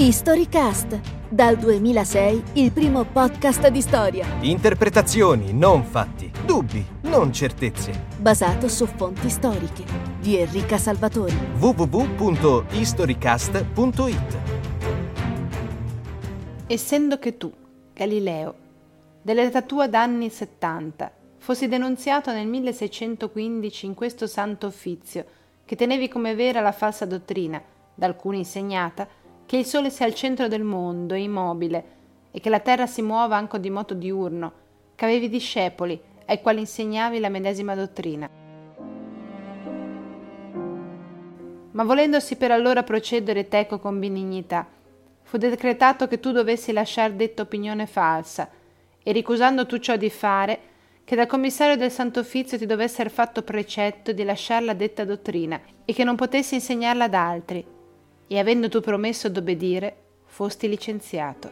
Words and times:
Historycast, 0.00 1.28
dal 1.28 1.58
2006 1.58 2.42
il 2.54 2.72
primo 2.72 3.04
podcast 3.04 3.68
di 3.68 3.82
storia, 3.82 4.26
Interpretazioni, 4.40 5.52
non 5.52 5.84
fatti. 5.84 6.32
Dubbi, 6.46 6.82
non 7.02 7.30
certezze. 7.34 8.06
basato 8.16 8.66
su 8.68 8.86
fonti 8.86 9.28
storiche, 9.28 9.84
di 10.18 10.38
Enrica 10.38 10.78
Salvatori. 10.78 11.36
www.historycast.it 11.58 14.38
Essendo 16.66 17.18
che 17.18 17.36
tu, 17.36 17.52
Galileo, 17.92 18.54
dell'età 19.20 19.60
tua 19.60 19.86
d'anni 19.86 20.30
70, 20.30 21.12
fossi 21.36 21.68
denunziato 21.68 22.32
nel 22.32 22.46
1615 22.46 23.84
in 23.84 23.92
questo 23.92 24.26
santo 24.26 24.68
uffizio, 24.68 25.26
che 25.66 25.76
tenevi 25.76 26.08
come 26.08 26.34
vera 26.34 26.62
la 26.62 26.72
falsa 26.72 27.04
dottrina, 27.04 27.62
da 27.94 28.06
alcuni 28.06 28.38
insegnata, 28.38 29.06
che 29.50 29.56
il 29.56 29.64
sole 29.64 29.90
sia 29.90 30.06
al 30.06 30.14
centro 30.14 30.46
del 30.46 30.62
mondo, 30.62 31.16
immobile, 31.16 31.84
e 32.30 32.38
che 32.38 32.50
la 32.50 32.60
terra 32.60 32.86
si 32.86 33.02
muova 33.02 33.34
anche 33.34 33.58
di 33.58 33.68
moto 33.68 33.94
diurno, 33.94 34.52
che 34.94 35.04
avevi 35.04 35.28
discepoli, 35.28 36.00
ai 36.26 36.40
quali 36.40 36.60
insegnavi 36.60 37.18
la 37.18 37.30
medesima 37.30 37.74
dottrina. 37.74 38.30
Ma 41.72 41.82
volendosi 41.82 42.36
per 42.36 42.52
allora 42.52 42.84
procedere 42.84 43.48
teco 43.48 43.80
con 43.80 43.98
benignità, 43.98 44.68
fu 45.22 45.36
decretato 45.36 46.06
che 46.06 46.20
tu 46.20 46.30
dovessi 46.30 46.70
lasciar 46.70 47.10
detta 47.10 47.42
opinione 47.42 47.86
falsa, 47.86 48.48
e 49.02 49.10
ricusando 49.10 49.66
tu 49.66 49.78
ciò 49.78 49.96
di 49.96 50.10
fare, 50.10 50.60
che 51.02 51.16
dal 51.16 51.26
commissario 51.26 51.76
del 51.76 51.90
Santo 51.90 52.20
Uffizio 52.20 52.56
ti 52.56 52.66
dovesse 52.66 53.08
fatto 53.08 53.42
precetto 53.42 54.12
di 54.12 54.22
lasciar 54.22 54.62
la 54.62 54.74
detta 54.74 55.04
dottrina, 55.04 55.60
e 55.84 55.92
che 55.92 56.04
non 56.04 56.14
potessi 56.14 56.54
insegnarla 56.54 57.04
ad 57.06 57.14
altri, 57.14 57.78
e 58.32 58.38
avendo 58.38 58.68
tu 58.68 58.80
promesso 58.80 59.28
d'obbedire, 59.28 59.96
fosti 60.24 60.68
licenziato. 60.68 61.50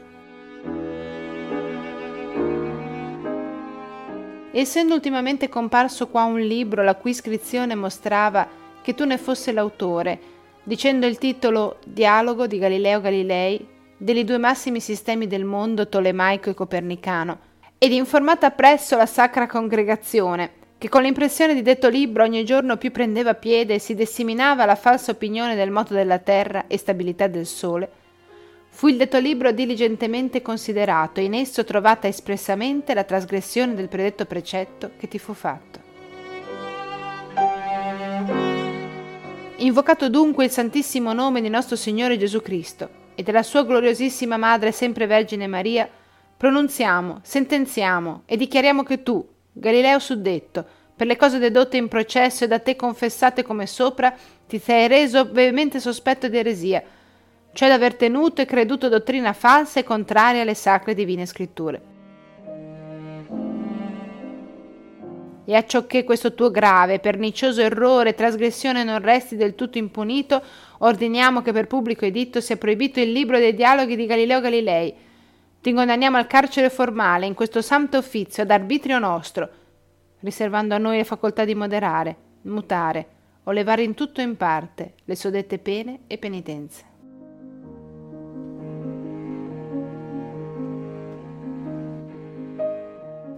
Essendo 4.52 4.94
ultimamente 4.94 5.48
comparso 5.48 6.06
qua 6.06 6.22
un 6.22 6.38
libro 6.38 6.84
la 6.84 6.94
cui 6.94 7.10
iscrizione 7.10 7.74
mostrava 7.74 8.46
che 8.80 8.94
tu 8.94 9.04
ne 9.04 9.18
fosse 9.18 9.50
l'autore, 9.50 10.20
dicendo 10.62 11.06
il 11.06 11.18
titolo 11.18 11.78
Dialogo 11.84 12.46
di 12.46 12.58
Galileo 12.60 13.00
Galilei 13.00 13.66
dei 13.96 14.22
due 14.22 14.38
massimi 14.38 14.78
sistemi 14.78 15.26
del 15.26 15.44
mondo 15.44 15.88
tolemaico 15.88 16.48
e 16.50 16.54
copernicano, 16.54 17.38
ed 17.76 17.90
informata 17.90 18.52
presso 18.52 18.96
la 18.96 19.06
Sacra 19.06 19.48
Congregazione, 19.48 20.57
che 20.78 20.88
con 20.88 21.02
l'impressione 21.02 21.54
di 21.54 21.62
detto 21.62 21.88
libro 21.88 22.22
ogni 22.22 22.44
giorno 22.44 22.76
più 22.76 22.92
prendeva 22.92 23.34
piede 23.34 23.74
e 23.74 23.78
si 23.80 23.96
disseminava 23.96 24.64
la 24.64 24.76
falsa 24.76 25.10
opinione 25.10 25.56
del 25.56 25.72
moto 25.72 25.92
della 25.92 26.18
terra 26.18 26.68
e 26.68 26.78
stabilità 26.78 27.26
del 27.26 27.46
sole, 27.46 27.90
fu 28.70 28.86
il 28.86 28.96
detto 28.96 29.18
libro 29.18 29.50
diligentemente 29.50 30.40
considerato 30.40 31.18
e 31.18 31.24
in 31.24 31.34
esso 31.34 31.64
trovata 31.64 32.06
espressamente 32.06 32.94
la 32.94 33.02
trasgressione 33.02 33.74
del 33.74 33.88
predetto 33.88 34.24
precetto 34.24 34.92
che 34.96 35.08
ti 35.08 35.18
fu 35.18 35.32
fatto. 35.32 35.86
Invocato 39.56 40.08
dunque 40.08 40.44
il 40.44 40.52
santissimo 40.52 41.12
nome 41.12 41.40
di 41.40 41.48
nostro 41.48 41.74
Signore 41.74 42.16
Gesù 42.16 42.40
Cristo 42.40 42.88
e 43.16 43.24
della 43.24 43.42
sua 43.42 43.64
gloriosissima 43.64 44.36
Madre 44.36 44.70
sempre 44.70 45.06
Vergine 45.06 45.48
Maria, 45.48 45.90
pronunziamo, 46.36 47.18
sentenziamo 47.22 48.22
e 48.26 48.36
dichiariamo 48.36 48.84
che 48.84 49.02
tu, 49.02 49.26
Galileo 49.58 49.98
suddetto, 49.98 50.64
per 50.94 51.06
le 51.06 51.16
cose 51.16 51.38
dedotte 51.38 51.76
in 51.76 51.88
processo 51.88 52.44
e 52.44 52.48
da 52.48 52.58
te 52.58 52.76
confessate 52.76 53.42
come 53.42 53.66
sopra, 53.66 54.14
ti 54.46 54.58
sei 54.58 54.88
reso 54.88 55.30
veemente 55.30 55.80
sospetto 55.80 56.28
di 56.28 56.38
eresia, 56.38 56.82
cioè 57.52 57.68
d'aver 57.68 57.94
tenuto 57.94 58.40
e 58.40 58.46
creduto 58.46 58.88
dottrina 58.88 59.32
falsa 59.32 59.80
e 59.80 59.84
contraria 59.84 60.42
alle 60.42 60.54
sacre 60.54 60.94
divine 60.94 61.26
scritture. 61.26 61.82
E 65.44 65.54
acciò 65.54 65.86
che 65.86 66.04
questo 66.04 66.34
tuo 66.34 66.50
grave, 66.50 66.98
pernicioso 66.98 67.62
errore 67.62 68.10
e 68.10 68.14
trasgressione 68.14 68.84
non 68.84 69.00
resti 69.00 69.34
del 69.34 69.54
tutto 69.54 69.78
impunito, 69.78 70.42
ordiniamo 70.78 71.42
che 71.42 71.52
per 71.52 71.66
pubblico 71.66 72.04
editto 72.04 72.40
sia 72.40 72.56
proibito 72.56 73.00
il 73.00 73.10
libro 73.12 73.38
dei 73.38 73.54
dialoghi 73.54 73.96
di 73.96 74.06
Galileo 74.06 74.40
Galilei. 74.40 74.94
Ti 75.60 75.72
condanniamo 75.72 76.16
al 76.16 76.28
carcere 76.28 76.70
formale 76.70 77.26
in 77.26 77.34
questo 77.34 77.62
santo 77.62 77.98
uffizio 77.98 78.44
ad 78.44 78.50
arbitrio 78.52 79.00
nostro, 79.00 79.48
riservando 80.20 80.74
a 80.74 80.78
noi 80.78 80.98
la 80.98 81.04
facoltà 81.04 81.44
di 81.44 81.56
moderare, 81.56 82.16
mutare 82.42 83.06
o 83.42 83.50
levare 83.50 83.82
in 83.82 83.94
tutto 83.94 84.20
o 84.20 84.24
in 84.24 84.36
parte 84.36 84.94
le 85.04 85.16
suddette 85.16 85.58
pene 85.58 86.00
e 86.06 86.16
penitenze. 86.16 86.84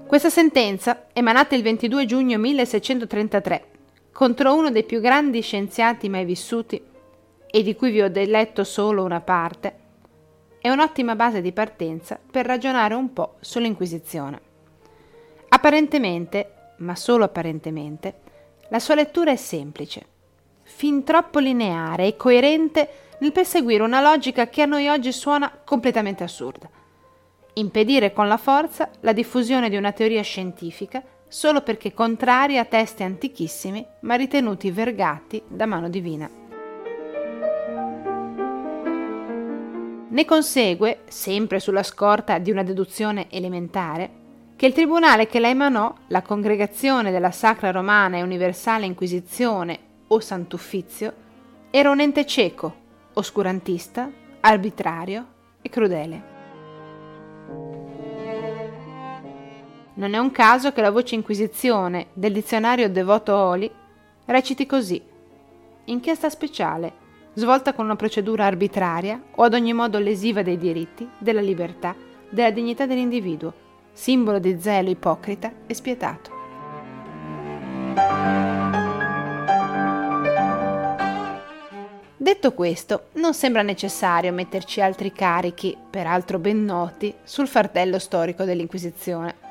Questa 0.07 0.29
sentenza, 0.29 1.07
emanata 1.15 1.55
il 1.55 1.63
22 1.63 2.05
giugno 2.05 2.37
1633 2.37 3.65
contro 4.13 4.55
uno 4.55 4.71
dei 4.71 4.85
più 4.85 5.01
grandi 5.01 5.41
scienziati 5.41 6.11
mai 6.11 6.27
vissuti, 6.27 6.83
e 7.53 7.63
di 7.63 7.75
cui 7.75 7.91
vi 7.91 8.03
ho 8.03 8.11
letto 8.13 8.63
solo 8.63 9.05
una 9.05 9.21
parte, 9.21 9.80
è 10.61 10.69
un'ottima 10.69 11.17
base 11.17 11.41
di 11.41 11.53
partenza 11.53 12.19
per 12.31 12.47
ragionare 12.47 12.95
un 12.95 13.13
po' 13.13 13.37
sull'Inquisizione. 13.41 14.41
Apparentemente, 15.49 16.55
ma 16.79 16.95
solo 16.95 17.25
apparentemente, 17.25 18.21
la 18.69 18.79
sua 18.79 18.95
lettura 18.95 19.33
è 19.33 19.37
semplice, 19.37 20.07
fin 20.63 21.03
troppo 21.03 21.39
lineare 21.39 22.07
e 22.07 22.17
coerente 22.17 22.89
nel 23.19 23.33
perseguire 23.33 23.83
una 23.83 24.01
logica 24.01 24.49
che 24.49 24.63
a 24.63 24.67
noi 24.67 24.89
oggi 24.89 25.13
suona 25.13 25.51
completamente 25.65 26.23
assurda 26.23 26.71
impedire 27.55 28.13
con 28.13 28.29
la 28.29 28.37
forza 28.37 28.91
la 29.01 29.13
diffusione 29.13 29.69
di 29.69 29.77
una 29.77 29.93
teoria 29.93 30.23
scientifica 30.23 31.03
solo 31.29 31.63
perché 31.63 31.93
contraria 31.93 32.63
a 32.63 32.65
testi 32.65 33.03
antichissimi 33.03 33.85
ma 34.01 34.15
ritenuti 34.15 34.71
vergati 34.71 35.43
da 35.47 35.67
mano 35.67 35.89
divina. 35.89 36.40
Ne 40.11 40.25
consegue, 40.25 41.03
sempre 41.07 41.61
sulla 41.61 41.85
scorta 41.85 42.39
di 42.39 42.51
una 42.51 42.65
deduzione 42.65 43.31
elementare, 43.31 44.11
che 44.57 44.67
il 44.67 44.73
tribunale 44.73 45.29
che 45.29 45.39
la 45.39 45.49
emanò, 45.49 45.95
la 46.09 46.21
congregazione 46.23 47.13
della 47.13 47.31
Sacra 47.31 47.71
Romana 47.71 48.17
e 48.17 48.23
Universale 48.23 48.87
Inquisizione 48.87 49.79
o 50.09 50.19
Sant'Uffizio, 50.19 51.13
era 51.71 51.91
un 51.91 52.01
ente 52.01 52.27
cieco, 52.27 52.75
oscurantista, 53.13 54.11
arbitrario 54.41 55.27
e 55.63 55.69
crudele. 55.69 56.23
Non 59.95 60.15
è 60.15 60.19
un 60.19 60.33
caso 60.33 60.73
che 60.73 60.81
la 60.81 60.91
voce 60.91 61.15
Inquisizione 61.15 62.09
del 62.15 62.33
dizionario 62.33 62.91
Devoto 62.91 63.37
Oli 63.37 63.71
reciti 64.25 64.67
così: 64.67 65.01
inchiesta 65.85 66.29
speciale, 66.29 66.95
svolta 67.35 67.73
con 67.73 67.85
una 67.85 67.97
procedura 67.97 68.47
arbitraria 68.47 69.21
o 69.37 69.43
ad 69.43 69.55
ogni 69.55 69.73
modo 69.73 69.99
lesiva 69.99 70.43
dei 70.43 70.59
diritti, 70.59 71.09
della 71.19 71.41
libertà, 71.41 71.95
della 72.29 72.51
dignità 72.51 72.87
dell'individuo, 72.87 73.53
simbolo 73.93 74.39
di 74.39 74.61
zelo 74.61 74.91
ipocrita 74.91 75.53
e 75.67 75.75
spietato. 75.75 76.39
Detto 82.17 82.53
questo, 82.53 83.07
non 83.15 83.35
sembra 83.35 83.63
necessario 83.63 84.33
metterci 84.33 84.81
altri 84.81 85.11
carichi, 85.13 85.77
peraltro 85.91 86.39
ben 86.39 86.65
noti, 86.65 87.15
sul 87.23 87.49
fardello 87.49 87.99
storico 87.99 88.45
dell'Inquisizione 88.45 89.49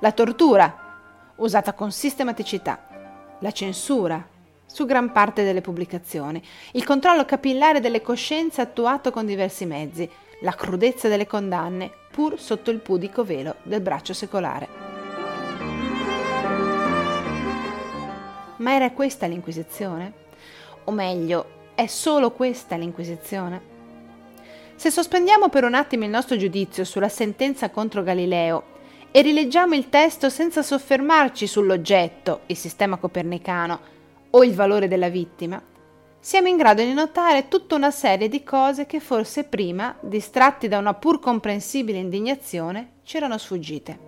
la 0.00 0.12
tortura, 0.12 1.32
usata 1.36 1.72
con 1.72 1.90
sistematicità, 1.90 3.36
la 3.40 3.50
censura, 3.50 4.24
su 4.66 4.84
gran 4.84 5.12
parte 5.12 5.44
delle 5.44 5.60
pubblicazioni, 5.60 6.42
il 6.72 6.84
controllo 6.84 7.24
capillare 7.24 7.80
delle 7.80 8.02
coscienze 8.02 8.60
attuato 8.60 9.10
con 9.10 9.24
diversi 9.24 9.64
mezzi, 9.64 10.08
la 10.40 10.52
crudezza 10.52 11.08
delle 11.08 11.26
condanne, 11.26 11.90
pur 12.10 12.38
sotto 12.38 12.70
il 12.70 12.80
pudico 12.80 13.24
velo 13.24 13.56
del 13.62 13.80
braccio 13.80 14.12
secolare. 14.12 14.68
Ma 18.56 18.74
era 18.74 18.90
questa 18.90 19.26
l'Inquisizione? 19.26 20.12
O 20.84 20.92
meglio, 20.92 21.70
è 21.74 21.86
solo 21.86 22.32
questa 22.32 22.76
l'Inquisizione? 22.76 23.74
Se 24.76 24.90
sospendiamo 24.90 25.48
per 25.48 25.64
un 25.64 25.74
attimo 25.74 26.04
il 26.04 26.10
nostro 26.10 26.36
giudizio 26.36 26.84
sulla 26.84 27.08
sentenza 27.08 27.70
contro 27.70 28.02
Galileo 28.02 28.74
e 29.10 29.22
rileggiamo 29.22 29.74
il 29.74 29.88
testo 29.88 30.28
senza 30.28 30.62
soffermarci 30.62 31.46
sull'oggetto, 31.46 32.40
il 32.46 32.56
sistema 32.56 32.96
copernicano, 32.96 33.94
o 34.36 34.44
il 34.44 34.54
valore 34.54 34.86
della 34.86 35.08
vittima, 35.08 35.62
siamo 36.20 36.48
in 36.48 36.58
grado 36.58 36.82
di 36.82 36.92
notare 36.92 37.48
tutta 37.48 37.74
una 37.74 37.90
serie 37.90 38.28
di 38.28 38.42
cose 38.42 38.84
che 38.84 39.00
forse 39.00 39.44
prima, 39.44 39.96
distratti 40.00 40.68
da 40.68 40.76
una 40.76 40.92
pur 40.92 41.20
comprensibile 41.20 41.98
indignazione, 41.98 42.96
ci 43.04 43.16
erano 43.16 43.38
sfuggite. 43.38 43.98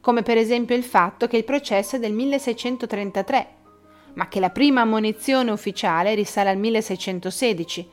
Come 0.00 0.22
per 0.22 0.36
esempio 0.36 0.76
il 0.76 0.84
fatto 0.84 1.26
che 1.26 1.38
il 1.38 1.44
processo 1.44 1.96
è 1.96 1.98
del 1.98 2.12
1633, 2.12 3.46
ma 4.14 4.28
che 4.28 4.40
la 4.40 4.50
prima 4.50 4.82
ammonizione 4.82 5.52
ufficiale 5.52 6.14
risale 6.14 6.50
al 6.50 6.58
1616, 6.58 7.90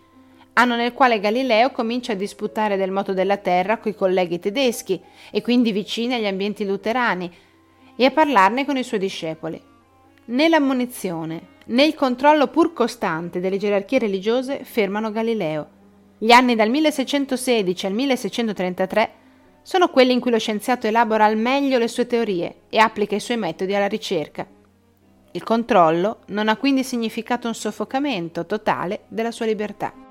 anno 0.58 0.76
nel 0.76 0.94
quale 0.94 1.20
Galileo 1.20 1.70
comincia 1.70 2.14
a 2.14 2.16
disputare 2.16 2.78
del 2.78 2.90
moto 2.90 3.14
della 3.14 3.38
Terra 3.38 3.78
coi 3.78 3.94
colleghi 3.94 4.40
tedeschi 4.40 5.00
e 5.32 5.42
quindi 5.42 5.72
vicini 5.72 6.16
agli 6.16 6.26
ambienti 6.26 6.66
luterani 6.66 7.32
e 7.96 8.06
a 8.06 8.12
parlarne 8.12 8.66
con 8.66 8.76
i 8.76 8.84
suoi 8.84 9.00
discepoli. 9.00 9.62
Né 10.26 10.50
l'ammonizione 10.50 11.56
né 11.66 11.84
il 11.84 11.94
controllo 11.94 12.48
pur 12.48 12.74
costante 12.74 13.40
delle 13.40 13.58
gerarchie 13.58 14.00
religiose 14.00 14.64
fermano 14.64 15.12
Galileo. 15.12 15.76
Gli 16.18 16.32
anni 16.32 16.56
dal 16.56 16.72
1616 16.72 17.86
al 17.86 17.94
1633 17.94 19.12
sono 19.62 19.90
quelli 19.90 20.14
in 20.14 20.20
cui 20.20 20.32
lo 20.32 20.40
scienziato 20.40 20.88
elabora 20.88 21.26
al 21.26 21.38
meglio 21.38 21.78
le 21.78 21.88
sue 21.88 22.08
teorie 22.08 22.62
e 22.70 22.80
applica 22.80 23.16
i 23.16 23.20
suoi 23.20 23.38
metodi 23.38 23.76
alla 23.76 23.88
ricerca. 23.88 24.48
Il 25.34 25.44
controllo 25.44 26.22
non 26.28 26.48
ha 26.48 26.56
quindi 26.56 26.84
significato 26.84 27.48
un 27.48 27.54
soffocamento 27.54 28.48
totale 28.48 29.02
della 29.08 29.32
sua 29.32 29.46
libertà. 29.46 30.07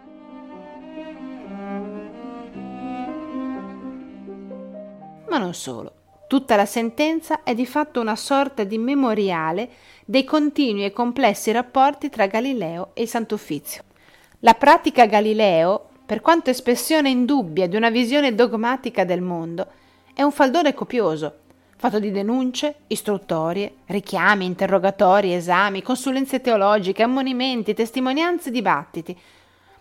Ma 5.29 5.39
non 5.39 5.55
solo. 5.55 5.93
Tutta 6.27 6.57
la 6.57 6.67
sentenza 6.67 7.45
è 7.45 7.55
di 7.55 7.67
fatto 7.67 8.01
una 8.01 8.17
sorta 8.17 8.65
di 8.65 8.79
memoriale 8.79 9.69
dei 10.05 10.25
continui 10.25 10.85
e 10.85 10.93
complessi 10.93 11.53
rapporti 11.53 12.09
tra 12.09 12.27
Galileo 12.27 12.91
e 12.95 13.03
il 13.03 13.09
Sant'Uffizio. 13.09 13.83
La 14.41 14.55
pratica 14.55 15.07
Galileo, 15.07 15.89
per 16.05 16.21
quanto 16.21 16.51
espressione 16.51 17.11
indubbia 17.11 17.69
di 17.69 17.77
una 17.77 17.91
visione 17.91 18.35
dogmatica 18.35 19.05
del 19.05 19.21
mondo, 19.21 19.67
è 20.15 20.23
un 20.23 20.33
faldone 20.33 20.75
copioso, 20.75 21.39
fatto 21.77 21.99
di 22.01 22.11
denunce, 22.11 22.77
istruttorie, 22.89 23.77
richiami, 23.87 24.47
interrogatori, 24.47 25.33
esami, 25.33 25.83
consulenze 25.83 26.41
teologiche, 26.41 27.03
ammonimenti, 27.03 27.75
testimonianze, 27.75 28.51
dibattiti. 28.51 29.17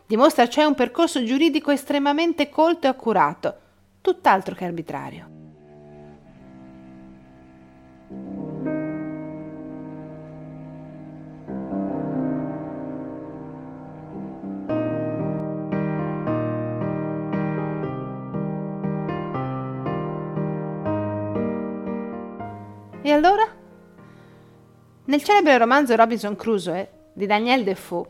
Dimostra 0.06 0.48
cioè 0.48 0.66
un 0.66 0.76
percorso 0.76 1.24
giuridico 1.24 1.72
estremamente 1.72 2.50
colto 2.50 2.86
e 2.86 2.90
accurato, 2.90 3.56
tutt'altro 4.02 4.54
che 4.54 4.66
arbitrario. 4.66 5.35
E 23.06 23.12
allora? 23.12 23.48
Nel 25.06 25.24
celebre 25.24 25.60
romanzo 25.60 25.96
Robinson 25.96 26.36
Crusoe 26.36 26.90
di 27.14 27.28
Daniel 27.28 27.64
Defoe, 27.64 28.08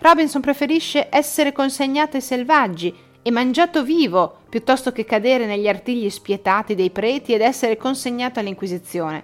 Robinson 0.00 0.40
preferisce 0.40 1.06
essere 1.08 1.52
consegnato 1.52 2.16
ai 2.16 2.22
selvaggi 2.22 2.92
e 3.22 3.30
mangiato 3.30 3.84
vivo 3.84 4.38
piuttosto 4.56 4.90
che 4.90 5.04
cadere 5.04 5.44
negli 5.44 5.68
artigli 5.68 6.08
spietati 6.08 6.74
dei 6.74 6.88
preti 6.88 7.34
ed 7.34 7.42
essere 7.42 7.76
consegnato 7.76 8.40
all'Inquisizione. 8.40 9.22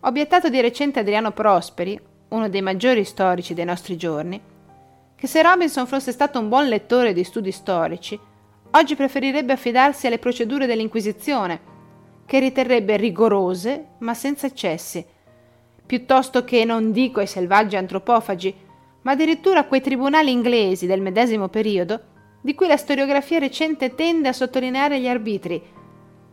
Obiettato 0.00 0.48
di 0.48 0.60
recente 0.60 0.98
Adriano 0.98 1.30
Prosperi, 1.30 1.96
uno 2.30 2.48
dei 2.48 2.60
maggiori 2.60 3.04
storici 3.04 3.54
dei 3.54 3.64
nostri 3.64 3.96
giorni, 3.96 4.42
che 5.14 5.26
se 5.28 5.40
Robinson 5.40 5.86
fosse 5.86 6.10
stato 6.10 6.40
un 6.40 6.48
buon 6.48 6.66
lettore 6.66 7.12
di 7.12 7.22
studi 7.22 7.52
storici, 7.52 8.18
oggi 8.72 8.96
preferirebbe 8.96 9.52
affidarsi 9.52 10.08
alle 10.08 10.18
procedure 10.18 10.66
dell'Inquisizione 10.66 11.60
che 12.26 12.40
riterrebbe 12.40 12.96
rigorose 12.96 13.90
ma 13.98 14.14
senza 14.14 14.48
eccessi, 14.48 15.06
piuttosto 15.86 16.42
che 16.42 16.64
non 16.64 16.90
dico 16.90 17.20
ai 17.20 17.28
selvaggi 17.28 17.76
antropofagi, 17.76 18.52
ma 19.02 19.12
addirittura 19.12 19.60
a 19.60 19.66
quei 19.66 19.80
tribunali 19.80 20.32
inglesi 20.32 20.86
del 20.86 21.00
medesimo 21.00 21.46
periodo 21.46 22.09
di 22.40 22.54
cui 22.54 22.66
la 22.66 22.76
storiografia 22.76 23.38
recente 23.38 23.94
tende 23.94 24.28
a 24.28 24.32
sottolineare 24.32 25.00
gli 25.00 25.08
arbitri, 25.08 25.62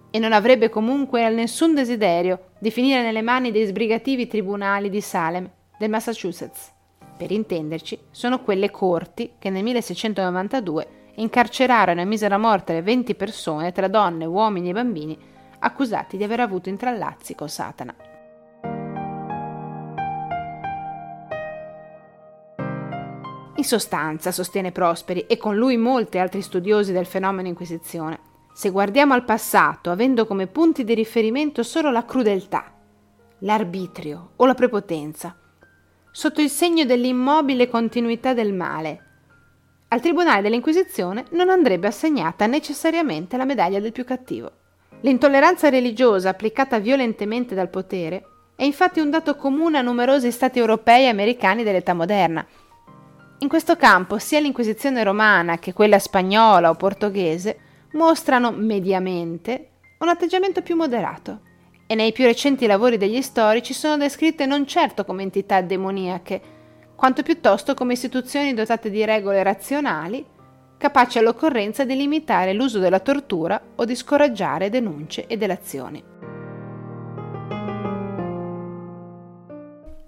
e 0.09 0.19
non 0.19 0.33
avrebbe 0.33 0.69
comunque 0.69 1.29
nessun 1.29 1.75
desiderio 1.75 2.51
di 2.59 2.71
finire 2.71 3.01
nelle 3.01 3.21
mani 3.21 3.51
dei 3.51 3.65
sbrigativi 3.65 4.27
tribunali 4.27 4.89
di 4.89 5.01
Salem, 5.01 5.49
del 5.77 5.89
Massachusetts. 5.89 6.71
Per 7.17 7.31
intenderci, 7.31 7.99
sono 8.11 8.41
quelle 8.41 8.71
corti 8.71 9.33
che 9.37 9.49
nel 9.49 9.63
1692 9.63 10.87
incarcerarono 11.15 11.99
e 11.99 12.05
misero 12.05 12.35
a 12.35 12.39
morte 12.39 12.73
le 12.73 12.81
20 12.81 13.15
persone 13.15 13.71
tra 13.71 13.87
donne, 13.87 14.25
uomini 14.25 14.69
e 14.69 14.73
bambini 14.73 15.17
accusati 15.59 16.17
di 16.17 16.23
aver 16.23 16.39
avuto 16.39 16.69
intrallazzi 16.69 17.33
con 17.33 17.49
Satana. 17.49 18.06
In 23.57 23.63
sostanza, 23.63 24.31
sostiene 24.31 24.71
Prosperi, 24.71 25.21
e 25.21 25.37
con 25.37 25.55
lui 25.55 25.77
molti 25.77 26.19
altri 26.19 26.41
studiosi 26.41 26.91
del 26.91 27.07
fenomeno 27.07 27.47
Inquisizione, 27.47 28.19
se 28.53 28.69
guardiamo 28.69 29.13
al 29.13 29.25
passato 29.25 29.89
avendo 29.89 30.27
come 30.27 30.45
punti 30.45 30.83
di 30.83 30.93
riferimento 30.93 31.63
solo 31.63 31.89
la 31.89 32.05
crudeltà, 32.05 32.71
l'arbitrio 33.39 34.31
o 34.35 34.45
la 34.45 34.53
prepotenza, 34.53 35.35
sotto 36.11 36.41
il 36.41 36.49
segno 36.49 36.85
dell'immobile 36.85 37.67
continuità 37.67 38.33
del 38.33 38.53
male, 38.53 39.01
al 39.89 40.01
tribunale 40.01 40.41
dell'Inquisizione 40.41 41.25
non 41.31 41.49
andrebbe 41.49 41.87
assegnata 41.87 42.45
necessariamente 42.45 43.37
la 43.37 43.45
medaglia 43.45 43.79
del 43.79 43.91
più 43.91 44.03
cattivo. 44.03 44.51
L'intolleranza 45.01 45.69
religiosa 45.69 46.29
applicata 46.29 46.77
violentemente 46.77 47.55
dal 47.55 47.69
potere 47.69 48.25
è 48.55 48.63
infatti 48.63 48.99
un 48.99 49.09
dato 49.09 49.35
comune 49.35 49.77
a 49.77 49.81
numerosi 49.81 50.29
stati 50.31 50.59
europei 50.59 51.05
e 51.05 51.07
americani 51.07 51.63
dell'età 51.63 51.93
moderna. 51.93 52.45
In 53.39 53.49
questo 53.49 53.75
campo 53.75 54.17
sia 54.17 54.39
l'Inquisizione 54.39 55.03
romana 55.03 55.59
che 55.59 55.71
quella 55.71 55.99
spagnola 55.99 56.71
o 56.71 56.75
portoghese 56.75 57.59
mostrano 57.91 58.49
mediamente 58.51 59.69
un 59.99 60.09
atteggiamento 60.09 60.63
più 60.63 60.75
moderato 60.75 61.41
e 61.85 61.93
nei 61.93 62.11
più 62.13 62.25
recenti 62.25 62.65
lavori 62.65 62.97
degli 62.97 63.21
storici 63.21 63.73
sono 63.73 63.95
descritte 63.95 64.47
non 64.47 64.65
certo 64.65 65.05
come 65.05 65.21
entità 65.21 65.61
demoniache, 65.61 66.41
quanto 66.95 67.21
piuttosto 67.21 67.75
come 67.75 67.93
istituzioni 67.93 68.55
dotate 68.55 68.89
di 68.89 69.05
regole 69.05 69.43
razionali 69.43 70.25
capaci 70.75 71.19
all'occorrenza 71.19 71.85
di 71.85 71.95
limitare 71.95 72.53
l'uso 72.53 72.79
della 72.79 72.99
tortura 72.99 73.61
o 73.75 73.85
di 73.85 73.95
scoraggiare 73.95 74.71
denunce 74.71 75.27
e 75.27 75.37
delazioni. 75.37 76.03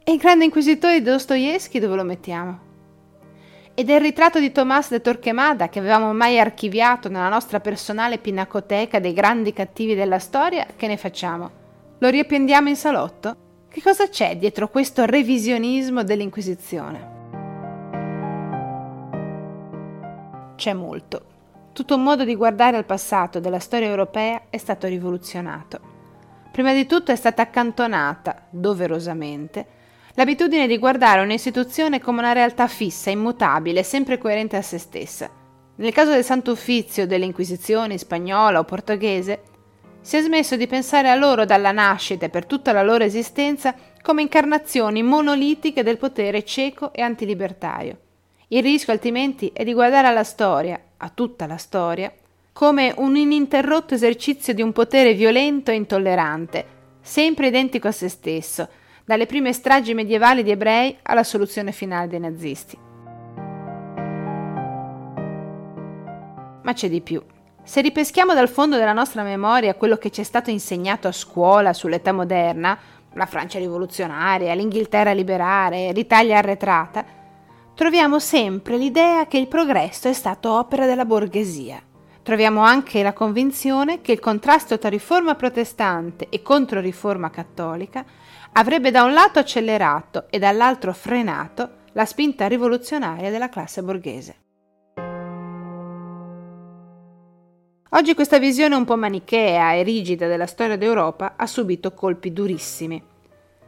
E 0.04 0.12
il 0.12 0.18
grande 0.18 0.46
inquisitore 0.46 0.98
di 0.98 1.04
Dostoevsky 1.04 1.78
dove 1.78 1.96
lo 1.96 2.04
mettiamo? 2.04 2.69
E 3.80 3.86
del 3.86 4.02
ritratto 4.02 4.42
di 4.42 4.52
Tomás 4.52 4.90
de 4.90 5.00
Torquemada 5.00 5.70
che 5.70 5.80
avevamo 5.80 6.12
mai 6.12 6.38
archiviato 6.38 7.08
nella 7.08 7.30
nostra 7.30 7.62
personale 7.62 8.18
pinacoteca 8.18 9.00
dei 9.00 9.14
grandi 9.14 9.54
cattivi 9.54 9.96
della 9.96 10.20
storia, 10.20 10.68
che 10.76 10.86
ne 10.86 10.98
facciamo? 10.98 11.50
Lo 12.00 12.10
riappendiamo 12.10 12.68
in 12.68 12.76
salotto? 12.76 13.38
Che 13.70 13.82
cosa 13.82 14.10
c'è 14.10 14.36
dietro 14.36 14.68
questo 14.68 15.06
revisionismo 15.06 16.04
dell'Inquisizione? 16.04 17.16
c'è 20.58 20.74
molto. 20.74 21.22
Tutto 21.72 21.96
un 21.96 22.04
modo 22.04 22.26
di 22.26 22.36
guardare 22.36 22.76
al 22.76 22.84
passato 22.84 23.40
della 23.40 23.60
storia 23.60 23.88
europea 23.88 24.42
è 24.50 24.58
stato 24.58 24.88
rivoluzionato. 24.88 25.80
Prima 26.52 26.74
di 26.74 26.86
tutto 26.86 27.14
è 27.14 27.16
stata 27.16 27.44
accantonata, 27.44 28.48
doverosamente, 28.50 29.79
l'abitudine 30.20 30.68
di 30.68 30.78
guardare 30.78 31.22
un'istituzione 31.22 32.02
come 32.02 32.20
una 32.20 32.34
realtà 32.34 32.68
fissa, 32.68 33.10
immutabile, 33.10 33.84
sempre 33.84 34.18
coerente 34.18 34.58
a 34.58 34.62
se 34.62 34.78
stessa. 34.78 35.30
Nel 35.78 35.94
caso 35.94 36.12
del 36.12 36.26
Santo 36.26 36.52
Uffizio 36.52 37.08
delle 37.08 37.24
Inquisizioni 37.24 37.98
spagnola 37.98 38.60
o 38.60 38.66
portoghese, 38.66 39.44
si 40.02 40.18
è 40.18 40.22
smesso 40.22 40.58
di 40.58 40.68
pensare 40.68 41.10
a 41.10 41.16
loro 41.16 41.46
dalla 41.46 41.72
nascita 41.72 42.26
e 42.26 42.30
per 42.30 42.46
tutta 42.46 42.74
la 42.74 42.84
loro 42.84 43.06
esistenza 43.06 43.74
come 44.02 44.22
incarnazioni 44.22 45.04
monolitiche 45.04 45.84
del 45.84 45.98
potere 45.98 46.44
cieco 46.44 46.92
e 46.92 47.02
antilibertario. 47.02 47.98
Il 48.50 48.62
rischio 48.62 48.92
altrimenti 48.92 49.52
è 49.54 49.64
di 49.64 49.72
guardare 49.72 50.08
alla 50.08 50.26
storia, 50.26 50.78
a 50.98 51.10
tutta 51.14 51.48
la 51.48 51.56
storia, 51.56 52.12
come 52.52 52.94
un 52.98 53.16
ininterrotto 53.16 53.94
esercizio 53.94 54.54
di 54.54 54.62
un 54.62 54.74
potere 54.74 55.14
violento 55.14 55.72
e 55.72 55.76
intollerante, 55.76 56.66
sempre 57.00 57.48
identico 57.48 57.88
a 57.88 57.94
se 57.94 58.10
stesso, 58.10 58.68
dalle 59.10 59.26
prime 59.26 59.54
stragi 59.54 59.96
medievali 59.96 60.44
di 60.44 60.52
ebrei 60.52 60.96
alla 61.02 61.24
soluzione 61.24 61.72
finale 61.72 62.08
dei 62.08 62.20
nazisti. 62.20 62.78
Ma 66.62 66.74
c'è 66.74 66.90
di 66.90 67.02
più. 67.02 67.20
Se 67.64 67.82
ripeschiamo 67.82 68.36
dal 68.36 68.50
fondo 68.50 68.78
della 68.78 68.94
nostra 68.94 69.24
memoria 69.24 69.74
quello 69.74 69.98
che 69.98 70.12
ci 70.12 70.22
è 70.22 70.24
stato 70.24 70.52
insegnato 70.52 71.08
a 71.08 71.12
scuola 71.12 71.74
sull'età 71.74 72.12
moderna, 72.12 72.78
la 73.14 73.26
Francia 73.26 73.58
rivoluzionaria, 73.58 74.54
l'Inghilterra 74.54 75.12
liberare, 75.12 75.92
l'Italia 75.92 76.38
arretrata, 76.38 77.04
troviamo 77.74 78.20
sempre 78.20 78.78
l'idea 78.78 79.26
che 79.26 79.40
il 79.40 79.48
progresso 79.48 80.08
è 80.08 80.14
stato 80.14 80.52
opera 80.52 80.86
della 80.86 81.06
borghesia. 81.06 81.82
troviamo 82.22 82.62
anche 82.62 83.02
la 83.02 83.14
convinzione 83.14 84.02
che 84.02 84.12
il 84.12 84.20
contrasto 84.20 84.78
tra 84.78 84.88
riforma 84.88 85.34
protestante 85.34 86.28
e 86.30 86.44
controriforma 86.44 87.32
cattolica 87.32 88.06
avrebbe 88.54 88.92
da 88.92 89.04
un 89.04 89.14
lato 89.14 89.40
accelerato 89.40 90.26
e 90.30 90.40
dall'altro 90.40 90.94
frenato 90.94 91.78
la 91.94 92.06
spinta 92.06 92.48
rivoluzionaria 92.48 93.30
della 93.30 93.50
classe 93.50 93.82
borghese. 93.82 94.36
Oggi 97.92 98.14
questa 98.14 98.38
visione 98.38 98.76
un 98.76 98.86
po' 98.86 98.98
manichea 98.98 99.74
e 99.74 99.82
rigida 99.82 100.28
della 100.28 100.46
storia 100.46 100.78
d'Europa 100.78 101.34
ha 101.36 101.48
subito 101.48 101.94
colpi 101.94 102.32
durissimi. 102.32 103.04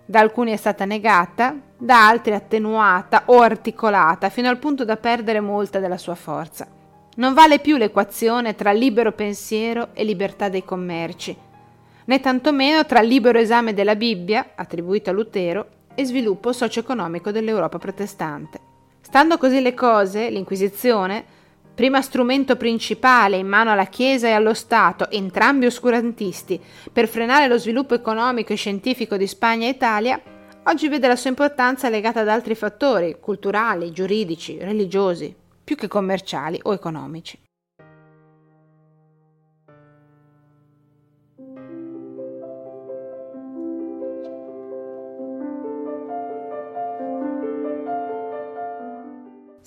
Da 0.06 0.20
alcuni 0.20 0.52
è 0.52 0.58
stata 0.58 0.86
negata, 0.86 1.56
da 1.78 2.08
altri 2.08 2.34
attenuata 2.34 3.24
o 3.26 3.40
articolata 3.40 4.30
fino 4.30 4.50
al 4.50 4.60
punto 4.60 4.86
da 4.86 4.98
perdere 4.98 5.40
molta 5.40 5.80
della 5.80 5.98
sua 5.98 6.16
forza. 6.16 6.68
Non 7.16 7.34
vale 7.34 7.60
più 7.60 7.78
l'equazione 7.78 8.54
tra 8.54 8.72
libero 8.72 9.12
pensiero 9.12 9.90
e 9.94 10.04
libertà 10.04 10.50
dei 10.50 10.64
commerci, 10.64 11.36
né 12.12 12.20
tantomeno 12.20 12.86
tra 12.86 13.00
libero 13.00 13.40
esame 13.40 13.74
della 13.74 13.96
Bibbia, 13.96 14.52
attribuito 14.56 15.10
a 15.10 15.14
Lutero, 15.14 15.68
e 15.96 16.04
sviluppo 16.04 16.52
socio-economico 16.52 17.32
dell'Europa 17.32 17.78
protestante. 17.78 18.60
Stando 19.00 19.38
così 19.38 19.62
le 19.62 19.74
cose, 19.74 20.30
l'Inquisizione, 20.30 21.24
prima 21.74 22.02
strumento 22.02 22.58
principale 22.58 23.38
in 23.38 23.48
mano 23.48 23.72
alla 23.72 23.86
Chiesa 23.86 24.28
e 24.28 24.32
allo 24.32 24.54
Stato, 24.54 25.10
entrambi 25.10 25.68
oscurantisti, 25.68 26.60
per 26.92 27.08
frenare 27.08 27.48
lo 27.48 27.58
sviluppo 27.58 27.94
economico 27.94 28.52
e 28.52 28.58
scientifico 28.58 29.16
di 29.16 29.26
Spagna 29.26 29.68
e 29.68 29.70
Italia, 29.70 30.22
oggi 30.66 30.90
vede 30.90 31.08
la 31.08 31.16
sua 31.16 31.30
importanza 31.30 31.88
legata 31.88 32.20
ad 32.20 32.28
altri 32.28 32.56
fattori 32.56 33.20
culturali, 33.22 33.94
giuridici, 33.94 34.58
religiosi, 34.60 35.34
più 35.64 35.78
che 35.78 35.88
commerciali 35.88 36.60
o 36.64 36.74
economici. 36.74 37.40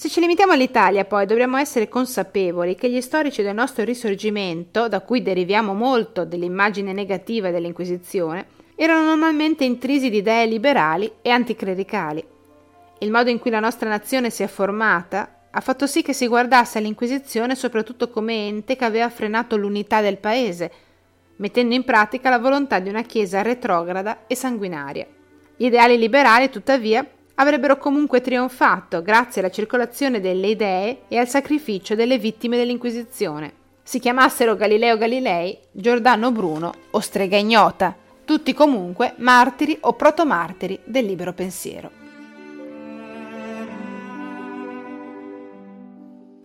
Se 0.05 0.11
ci 0.11 0.21
limitiamo 0.21 0.53
all'Italia, 0.53 1.07
poi, 1.07 1.25
dobbiamo 1.25 1.57
essere 1.57 1.89
consapevoli 1.89 2.75
che 2.75 2.91
gli 2.91 3.01
storici 3.01 3.41
del 3.41 3.55
nostro 3.55 3.85
risorgimento, 3.85 4.87
da 4.87 5.01
cui 5.01 5.23
deriviamo 5.23 5.73
molto 5.73 6.27
dell'immagine 6.27 6.93
negativa 6.93 7.51
dell'Inquisizione, 7.51 8.49
erano 8.75 9.07
normalmente 9.07 9.65
intrisi 9.65 10.11
di 10.11 10.19
idee 10.19 10.45
liberali 10.45 11.11
e 11.23 11.31
anticlericali. 11.31 12.23
Il 12.99 13.11
modo 13.11 13.31
in 13.31 13.39
cui 13.39 13.51
la 13.51 13.61
nostra 13.61 13.89
nazione 13.89 14.29
si 14.29 14.43
è 14.43 14.47
formata 14.47 15.47
ha 15.51 15.61
fatto 15.63 15.87
sì 15.87 16.03
che 16.03 16.13
si 16.13 16.27
guardasse 16.27 16.77
all'Inquisizione 16.77 17.55
soprattutto 17.55 18.11
come 18.11 18.47
ente 18.47 18.77
che 18.77 18.85
aveva 18.85 19.09
frenato 19.09 19.57
l'unità 19.57 20.03
del 20.03 20.19
paese, 20.19 20.71
mettendo 21.37 21.75
in 21.75 21.85
pratica 21.85 22.29
la 22.29 22.39
volontà 22.39 22.79
di 22.79 22.91
una 22.91 23.05
Chiesa 23.05 23.41
retrograda 23.41 24.27
e 24.27 24.37
sanguinaria. 24.37 25.07
Gli 25.57 25.65
ideali 25.65 25.97
liberali, 25.97 26.51
tuttavia, 26.51 27.09
avrebbero 27.37 27.79
comunque 27.79 28.21
trionfato 28.21 29.03
grazie 29.03 29.41
alla 29.41 29.51
circolazione 29.51 30.21
delle 30.21 30.49
idee 30.49 31.03
e 31.09 31.19
al 31.19 31.29
sacrificio 31.29 31.95
delle 31.95 32.19
vittime 32.19 32.57
dell'Inquisizione. 32.57 33.63
Si 33.83 33.99
chiamassero 33.99 34.57
Galileo 34.57 34.97
Galilei, 34.97 35.59
Giordano 35.71 36.31
Bruno 36.33 36.73
o 36.91 37.01
Strega 37.01 37.37
Ignota, 37.37 37.95
tutti 38.25 38.55
comunque 38.55 39.15
martiri 39.19 39.77
o 39.81 39.93
protomartiri 39.93 40.81
del 40.85 41.05
libero 41.05 41.33
pensiero. 41.33 42.03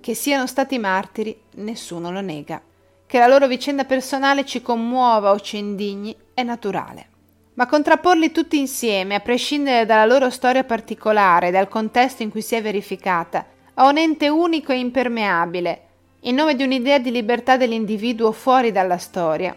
Che 0.02 0.14
siano 0.16 0.48
stati 0.48 0.80
martiri, 0.80 1.40
nessuno 1.56 2.12
lo 2.12 2.22
nega. 2.22 2.62
Che 3.06 3.18
la 3.18 3.28
loro 3.28 3.48
vicenda 3.48 3.86
personale 3.86 4.46
ci 4.46 4.62
commuova 4.62 5.32
o 5.32 5.40
ci 5.40 5.58
indigni 5.58 6.16
è 6.34 6.44
naturale 6.44 7.18
ma 7.60 7.66
contrapporli 7.66 8.32
tutti 8.32 8.58
insieme, 8.58 9.16
a 9.16 9.20
prescindere 9.20 9.86
dalla 9.86 10.06
loro 10.06 10.30
storia 10.30 10.64
particolare 10.64 11.52
dal 11.52 11.68
contesto 11.68 12.24
in 12.24 12.30
cui 12.30 12.42
si 12.42 12.56
è 12.56 12.62
verificata, 12.62 13.46
a 13.74 13.86
un 13.86 13.98
ente 13.98 14.30
unico 14.30 14.72
e 14.72 14.80
impermeabile, 14.80 15.82
in 16.22 16.36
nome 16.36 16.56
di 16.56 16.64
un'idea 16.64 17.00
di 17.00 17.12
libertà 17.12 17.58
dell'individuo 17.58 18.32
fuori 18.32 18.72
dalla 18.72 18.98
storia, 18.98 19.54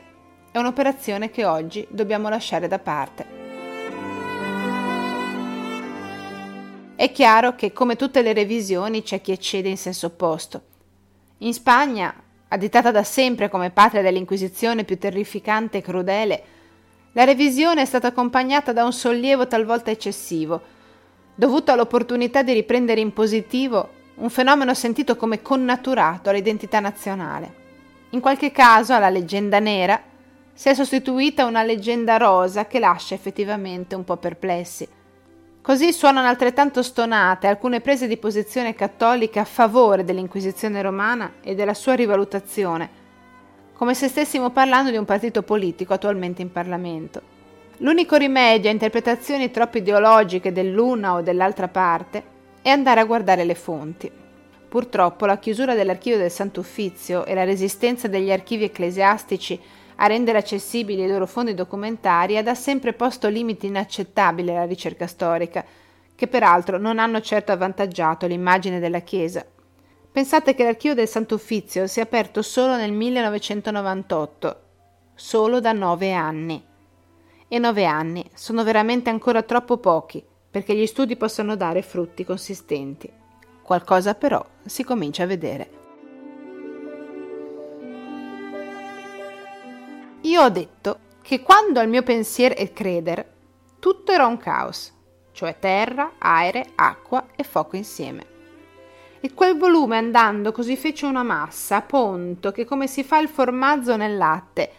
è 0.50 0.59
un'operazione 0.59 1.30
che 1.30 1.44
oggi 1.44 1.87
dobbiamo 1.90 2.28
lasciare 2.28 2.66
da 2.66 2.80
parte. 2.80 3.26
È 6.97 7.12
chiaro 7.12 7.54
che, 7.54 7.73
come 7.73 7.94
tutte 7.94 8.21
le 8.21 8.32
revisioni, 8.32 9.04
c'è 9.04 9.21
chi 9.21 9.30
eccede 9.30 9.68
in 9.68 9.78
senso 9.78 10.06
opposto. 10.06 10.62
In 11.38 11.54
Spagna, 11.54 12.12
additata 12.49 12.90
da 12.90 13.04
sempre 13.04 13.49
come 13.49 13.71
patria 13.71 14.02
dell'Inquisizione 14.02 14.82
più 14.82 14.99
terrificante 14.99 15.78
e 15.78 15.82
crudele, 15.82 16.44
la 17.12 17.25
revisione 17.25 17.83
è 17.83 17.85
stata 17.85 18.09
accompagnata 18.09 18.73
da 18.73 18.85
un 18.85 18.92
sollievo 18.92 19.47
talvolta 19.47 19.90
eccessivo, 19.90 20.61
dovuto 21.35 21.71
all'opportunità 21.71 22.42
di 22.42 22.52
riprendere 22.52 23.00
in 23.00 23.12
positivo 23.12 24.00
un 24.16 24.31
fenomeno 24.31 24.73
sentito 24.73 25.16
come 25.16 25.42
connaturato 25.42 26.31
all'identità 26.31 26.81
nazionale. 26.81 27.61
In 28.11 28.21
qualche 28.21 28.50
caso 28.50 28.95
alla 28.95 29.11
leggenda 29.11 29.59
nera 29.59 30.00
si 30.54 30.69
è 30.69 30.75
sostituita 30.75 31.45
una 31.45 31.62
leggenda 31.62 32.16
rosa 32.16 32.66
che 32.66 32.78
lascia 32.78 33.14
effettivamente 33.14 33.95
un 33.95 34.04
po' 34.04 34.16
perplessi. 34.16 34.88
Così 35.61 35.92
suonano 35.92 36.28
altrettanto 36.28 36.83
stonate 36.83 37.47
alcune 37.47 37.81
prese 37.81 38.07
di 38.07 38.16
posizione 38.16 38.75
cattoliche 38.75 39.38
a 39.38 39.45
favore 39.45 40.04
dell'Inquisizione 40.04 40.83
romana 40.83 41.35
e 41.42 41.54
della 41.54 41.75
sua 41.75 41.95
rivalutazione, 41.95 43.00
come 43.83 43.95
se 43.95 44.07
stessimo 44.07 44.51
parlando 44.51 44.93
di 44.93 44.97
un 44.97 45.05
partito 45.05 45.43
politico 45.43 45.93
attualmente 45.93 46.41
in 46.41 46.53
Parlamento. 46.53 47.21
L'unico 47.79 48.15
rimedio 48.15 48.71
a 48.71 48.73
interpretazioni 48.73 49.51
troppo 49.51 49.79
ideologiche 49.79 50.53
dell'una 50.53 51.15
o 51.15 51.21
dell'altra 51.21 51.67
parte 51.67 52.23
è 52.62 52.69
andare 52.69 53.01
a 53.01 53.05
guardare 53.05 53.43
le 53.43 53.57
fonti. 53.57 54.09
Purtroppo 54.69 55.27
la 55.27 55.39
chiusura 55.39 55.75
dell'archivio 55.75 56.17
del 56.17 56.31
Santo 56.31 56.61
Uffizio 56.61 57.25
e 57.25 57.35
la 57.35 57.43
resistenza 57.43 58.07
degli 58.07 58.31
archivi 58.31 58.62
ecclesiastici 58.62 59.61
a 59.97 60.07
rendere 60.07 60.39
accessibili 60.39 61.03
i 61.03 61.09
loro 61.09 61.27
fondi 61.27 61.53
documentari 61.53 62.37
ha 62.37 62.43
da 62.45 62.55
sempre 62.55 62.93
posto 62.93 63.29
limiti 63.29 63.67
inaccettabili 63.67 64.51
alla 64.51 64.65
ricerca 64.65 65.09
storica, 65.09 65.65
che 66.15 66.29
peraltro 66.29 66.79
non 66.79 67.01
hanno 67.01 67.21
certo 67.21 67.51
avvantaggiato 67.51 68.29
l'immagine 68.29 68.79
della 68.79 69.01
Chiesa, 69.01 69.45
Pensate 70.12 70.52
che 70.52 70.62
l'archivio 70.62 70.95
del 70.95 71.09
Santo 71.09 71.37
Uffizio 71.37 71.87
si 71.87 71.99
è 71.99 72.02
aperto 72.02 72.42
solo 72.42 72.76
nel 72.76 72.92
1998, 72.92 74.61
solo 75.14 75.59
da 75.59 75.73
nove 75.73 76.12
anni. 76.12 76.62
E 77.49 77.59
nove 77.59 77.87
anni 77.87 78.23
sono 78.35 78.62
veramente 78.62 79.09
ancora 79.09 79.40
troppo 79.40 79.78
pochi 79.78 80.23
perché 80.50 80.75
gli 80.75 80.87
studi 80.87 81.16
possano 81.16 81.57
dare 81.57 81.81
frutti 81.81 82.26
consistenti. 82.26 83.11
Qualcosa 83.62 84.14
però 84.14 84.45
si 84.66 84.85
comincia 84.85 85.23
a 85.23 85.26
vedere. 85.26 85.71
Io 90.21 90.42
ho 90.42 90.50
detto 90.50 90.99
che 91.23 91.40
quando 91.40 91.81
al 91.81 91.88
mio 91.88 92.02
pensiero 92.02 92.54
e 92.54 92.71
credere 92.75 93.33
tutto 93.78 94.12
era 94.12 94.26
un 94.26 94.37
caos, 94.37 94.92
cioè 95.33 95.59
terra, 95.59 96.12
aere, 96.19 96.73
acqua 96.75 97.28
e 97.35 97.45
fuoco 97.45 97.76
insieme 97.76 98.32
e 99.25 99.35
quel 99.35 99.57
volume 99.57 99.97
andando 99.97 100.50
così 100.50 100.76
fece 100.76 101.07
una 101.07 101.23
massa, 101.23 101.81
ponto 101.83 102.50
che 102.50 102.64
come 102.64 102.88
si 102.88 103.05
fa 103.05 103.21
il 103.21 103.29
formazzo 103.29 103.97
nel 103.97 104.17
latte, 104.17 104.71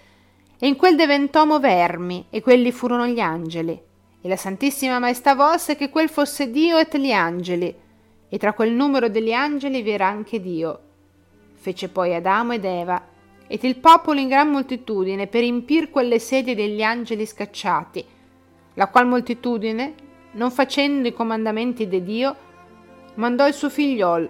e 0.59 0.67
in 0.67 0.75
quel 0.75 0.97
diventomo 0.97 1.61
vermi, 1.61 2.25
e 2.29 2.41
quelli 2.41 2.73
furono 2.73 3.07
gli 3.07 3.21
angeli. 3.21 3.81
E 4.21 4.27
la 4.27 4.35
Santissima 4.35 4.99
Maestà 4.99 5.33
volse 5.33 5.77
che 5.77 5.89
quel 5.89 6.09
fosse 6.09 6.51
Dio 6.51 6.77
et 6.77 6.97
gli 6.97 7.13
angeli, 7.13 7.73
e 8.27 8.37
tra 8.37 8.51
quel 8.51 8.73
numero 8.73 9.07
degli 9.07 9.31
angeli 9.31 9.81
vi 9.81 9.91
era 9.91 10.07
anche 10.07 10.41
Dio. 10.41 10.79
Fece 11.53 11.87
poi 11.87 12.13
Adamo 12.13 12.51
ed 12.51 12.65
Eva, 12.65 13.01
ed 13.47 13.63
il 13.63 13.77
popolo 13.77 14.19
in 14.19 14.27
gran 14.27 14.49
moltitudine 14.49 15.27
per 15.27 15.45
impir 15.45 15.89
quelle 15.89 16.19
sedie 16.19 16.53
degli 16.53 16.83
angeli 16.83 17.25
scacciati, 17.25 18.03
la 18.73 18.87
qual 18.87 19.07
moltitudine, 19.07 19.93
non 20.33 20.51
facendo 20.51 21.07
i 21.07 21.13
comandamenti 21.13 21.87
di 21.87 22.03
Dio, 22.03 22.35
mandò 23.15 23.47
il 23.47 23.53
suo 23.53 23.69
figliol, 23.69 24.29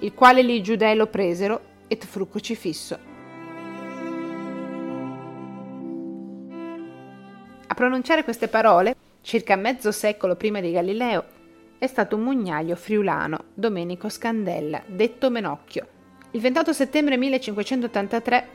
il 0.00 0.14
quale 0.14 0.42
li 0.42 0.62
giudei 0.62 0.96
lo 0.96 1.06
presero 1.06 1.60
et 1.88 2.04
fu 2.04 2.28
crocifisso. 2.28 2.98
A 7.66 7.74
pronunciare 7.74 8.24
queste 8.24 8.48
parole, 8.48 8.94
circa 9.20 9.56
mezzo 9.56 9.92
secolo 9.92 10.36
prima 10.36 10.60
di 10.60 10.72
Galileo, 10.72 11.24
è 11.78 11.86
stato 11.86 12.16
un 12.16 12.22
mugnaglio 12.22 12.74
friulano, 12.74 13.44
Domenico 13.54 14.08
Scandella, 14.08 14.82
detto 14.86 15.30
Menocchio. 15.30 15.86
Il 16.32 16.40
28 16.40 16.72
settembre 16.72 17.16
1583 17.16 18.48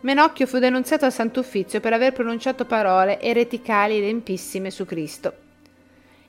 Menocchio 0.00 0.46
fu 0.46 0.58
denunziato 0.58 1.04
al 1.04 1.12
Sant'Uffizio 1.12 1.80
per 1.80 1.92
aver 1.92 2.12
pronunciato 2.12 2.66
parole 2.66 3.20
ereticali 3.20 3.96
ed 3.96 4.04
empissime 4.04 4.70
su 4.70 4.84
Cristo. 4.84 5.45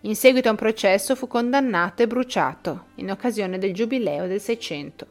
In 0.08 0.16
seguito 0.16 0.48
a 0.48 0.52
un 0.52 0.58
processo 0.58 1.18
fu 1.18 1.28
condannato 1.28 2.02
e 2.02 2.08
bruciato 2.08 2.86
in 2.96 3.12
occasione 3.12 3.58
del 3.58 3.74
giubileo 3.74 4.26
del 4.26 4.40
Seicento. 4.40 5.06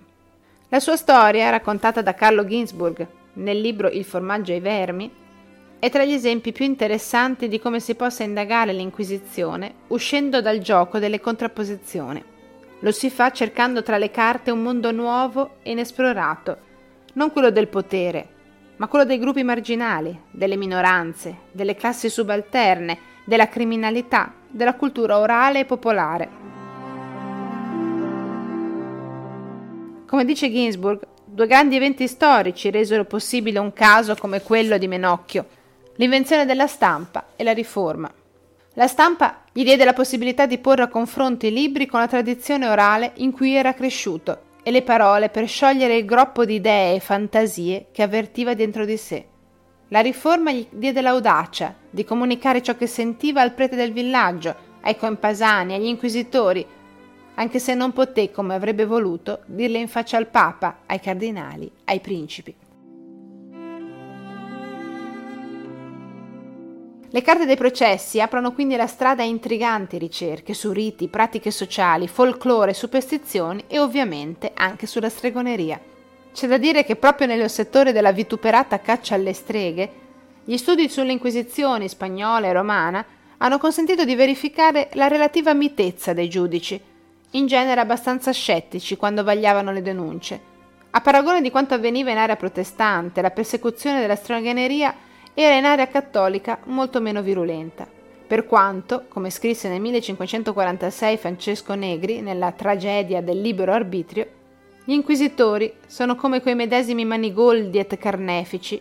La 0.71 0.81
sua 0.81 0.97
storia, 0.97 1.51
raccontata 1.51 2.01
da 2.01 2.15
Carlo 2.15 2.47
Ginzburg 2.47 3.07
nel 3.35 3.61
libro 3.61 3.91
Il 3.91 4.05
formaggio 4.05 4.53
ai 4.53 4.61
vermi, 4.61 5.13
è 5.79 5.91
tra 5.91 6.03
gli 6.03 6.13
esempi 6.13 6.51
più 6.53 6.65
interessanti 6.65 7.47
di 7.47 7.61
come 7.61 7.79
si 7.79 7.95
possa 7.95 8.23
indagare 8.23 8.73
l'Inquisizione 8.73 9.75
uscendo 9.89 10.41
dal 10.41 10.61
gioco 10.61 10.99
delle 10.99 11.21
contrapposizioni. 11.21 12.25
Lo 12.79 12.91
si 12.91 13.11
fa 13.11 13.31
cercando 13.33 13.83
tra 13.83 13.99
le 13.99 14.11
carte 14.11 14.51
un 14.51 14.63
mondo 14.63 14.93
nuovo 14.93 15.57
e 15.63 15.73
inesplorato, 15.73 16.57
non 17.13 17.33
quello 17.33 17.51
del 17.51 17.69
potere, 17.69 18.29
ma 18.77 18.87
quello 18.87 19.05
dei 19.05 19.19
gruppi 19.19 19.43
marginali, 19.43 20.19
delle 20.31 20.57
minoranze, 20.57 21.41
delle 21.53 21.75
classi 21.75 22.09
subalterne, 22.09 23.15
della 23.27 23.49
criminalità, 23.49 24.33
della 24.49 24.75
cultura 24.75 25.19
orale 25.19 25.61
e 25.61 25.65
popolare. 25.67 26.29
Come 30.07 30.25
dice 30.25 30.51
Ginsburg, 30.51 31.05
due 31.25 31.47
grandi 31.49 31.75
eventi 31.75 32.07
storici 32.07 32.71
resero 32.71 33.05
possibile 33.05 33.59
un 33.59 33.73
caso 33.73 34.15
come 34.15 34.41
quello 34.41 34.79
di 34.79 34.87
Menocchio, 34.87 35.47
l'invenzione 35.97 36.47
della 36.47 36.69
stampa 36.69 37.27
e 37.35 37.43
la 37.43 37.53
riforma. 37.53 38.11
La 38.75 38.87
stampa 38.87 39.43
gli 39.53 39.65
diede 39.65 39.85
la 39.85 39.93
possibilità 39.93 40.47
di 40.47 40.59
porre 40.59 40.85
a 40.85 40.89
confronto 40.89 41.47
i 41.47 41.53
libri 41.53 41.87
con 41.87 41.99
la 41.99 42.07
tradizione 42.07 42.69
orale 42.69 43.13
in 43.17 43.33
cui 43.33 43.55
era 43.55 43.75
cresciuto 43.75 44.43
e 44.63 44.71
le 44.71 44.83
parole 44.83 45.29
per 45.29 45.49
sciogliere 45.49 45.97
il 45.97 46.05
groppo 46.05 46.45
di 46.45 46.55
idee 46.55 46.95
e 46.95 47.01
fantasie 47.01 47.87
che 47.91 48.03
avvertiva 48.03 48.55
dentro 48.55 48.85
di 48.85 48.97
sé. 48.97 49.27
La 49.89 50.01
riforma 50.01 50.51
gli 50.51 50.67
diede 50.71 51.01
l'audacia 51.01 51.73
di 51.89 52.03
comunicare 52.03 52.61
ciò 52.61 52.77
che 52.77 52.89
sentiva 52.89 53.41
al 53.41 53.53
prete 53.53 53.77
del 53.77 53.93
villaggio, 53.93 54.55
ai 54.81 54.97
compasani, 54.97 55.75
agli 55.75 55.87
inquisitori, 55.87 56.67
anche 57.35 57.59
se 57.61 57.75
non 57.75 57.93
poté, 57.93 58.33
come 58.33 58.55
avrebbe 58.55 58.85
voluto, 58.85 59.43
dirle 59.47 59.79
in 59.79 59.87
faccia 59.87 60.17
al 60.17 60.27
Papa, 60.27 60.79
ai 60.87 60.99
cardinali, 60.99 61.71
ai 61.85 62.01
principi. 62.01 62.55
Le 67.09 67.23
carte 67.23 67.47
dei 67.47 67.57
processi 67.57 68.21
aprono 68.21 68.53
quindi 68.53 68.75
la 68.75 68.89
strada 68.89 69.23
a 69.23 69.27
intriganti 69.27 69.99
ricerche 69.99 70.53
su 70.53 70.73
riti, 70.73 71.07
pratiche 71.07 71.53
sociali, 71.53 72.09
folklore, 72.09 72.75
superstizioni 72.75 73.63
e 73.69 73.79
ovviamente 73.79 74.51
anche 74.53 74.87
sulla 74.87 75.09
stregoneria. 75.09 75.95
C'è 76.37 76.47
da 76.49 76.59
dire 76.59 76.85
che 76.85 76.97
proprio 76.97 77.27
nel 77.27 77.49
settore 77.49 77.93
della 77.93 78.13
vituperata 78.13 78.79
caccia 78.81 79.15
alle 79.15 79.33
streghe, 79.33 79.91
gli 80.45 80.59
studi 80.59 80.87
sulle 80.91 81.13
inquisizioni 81.13 81.89
spagnola 81.89 82.47
e 82.47 82.53
romana 82.53 83.03
hanno 83.39 83.57
consentito 83.57 84.05
di 84.05 84.15
verificare 84.15 84.91
la 84.93 85.09
relativa 85.09 85.55
mitezza 85.55 86.13
dei 86.13 86.29
giudici, 86.29 86.79
in 87.31 87.47
genere 87.47 87.81
abbastanza 87.81 88.33
scettici 88.33 88.99
quando 88.99 89.25
vagliavano 89.25 89.73
le 89.73 89.81
denunce. 89.81 90.41
A 90.91 91.01
paragone 91.01 91.41
di 91.41 91.51
quanto 91.51 91.73
avveniva 91.73 92.11
in 92.11 92.19
area 92.19 92.37
protestante, 92.37 93.23
la 93.23 93.31
persecuzione 93.31 94.03
della 94.03 94.15
stregoneria 94.15 94.95
era 95.33 95.55
in 95.55 95.65
area 95.65 95.89
cattolica 95.89 96.59
molto 96.65 97.01
meno 97.01 97.23
virulenta, 97.23 97.89
per 98.27 98.45
quanto, 98.45 99.07
come 99.09 99.31
scrisse 99.31 99.71
nel 99.71 99.81
1546 99.81 101.17
Francesco 101.17 101.75
Negri 101.75 102.21
nella 102.21 102.53
tragedia 102.53 103.23
del 103.23 103.41
libero 103.41 103.73
arbitrio, 103.73 104.35
gli 104.89 104.93
inquisitori 104.93 105.79
sono 105.89 106.15
come 106.15 106.41
quei 106.41 106.55
medesimi 106.55 107.05
manigoldi 107.05 107.77
et 107.81 107.97
carnefici, 107.97 108.81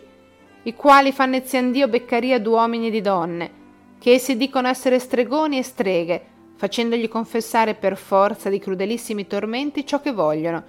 i 0.62 0.74
quali 0.76 1.10
fanno 1.10 1.34
eziandio 1.34 1.88
beccaria 1.88 2.38
d'uomini 2.38 2.86
e 2.86 2.90
di 2.90 3.00
donne, 3.00 3.50
che 3.98 4.12
essi 4.12 4.36
dicono 4.36 4.68
essere 4.68 5.00
stregoni 5.00 5.58
e 5.58 5.64
streghe, 5.64 6.24
facendogli 6.54 7.08
confessare 7.08 7.74
per 7.74 7.96
forza 7.96 8.48
di 8.48 8.60
crudelissimi 8.60 9.26
tormenti 9.26 9.84
ciò 9.84 10.00
che 10.00 10.12
vogliono, 10.12 10.62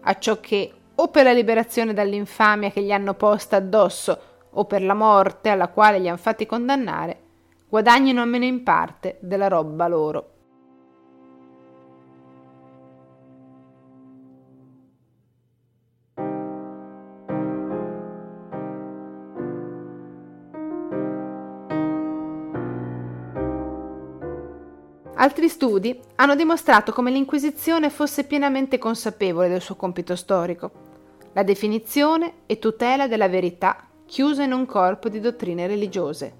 a 0.00 0.18
ciò 0.18 0.40
che, 0.40 0.72
o 0.92 1.06
per 1.06 1.22
la 1.22 1.32
liberazione 1.32 1.94
dall'infamia 1.94 2.72
che 2.72 2.82
gli 2.82 2.90
hanno 2.90 3.14
posta 3.14 3.54
addosso, 3.54 4.18
o 4.50 4.64
per 4.64 4.82
la 4.82 4.94
morte 4.94 5.50
alla 5.50 5.68
quale 5.68 6.00
li 6.00 6.08
han 6.08 6.18
fatti 6.18 6.46
condannare, 6.46 7.18
guadagnino 7.68 8.20
almeno 8.20 8.44
in 8.44 8.64
parte 8.64 9.18
della 9.20 9.46
roba 9.46 9.86
loro. 9.86 10.33
Altri 25.24 25.48
studi 25.48 25.98
hanno 26.16 26.34
dimostrato 26.34 26.92
come 26.92 27.10
l'Inquisizione 27.10 27.88
fosse 27.88 28.24
pienamente 28.24 28.76
consapevole 28.76 29.48
del 29.48 29.62
suo 29.62 29.74
compito 29.74 30.16
storico, 30.16 30.70
la 31.32 31.42
definizione 31.42 32.40
e 32.44 32.58
tutela 32.58 33.08
della 33.08 33.30
verità 33.30 33.88
chiusa 34.04 34.42
in 34.42 34.52
un 34.52 34.66
corpo 34.66 35.08
di 35.08 35.20
dottrine 35.20 35.66
religiose, 35.66 36.32